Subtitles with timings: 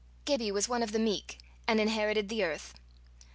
[0.25, 2.73] Gibbie was one of the meek, and inherited the earth.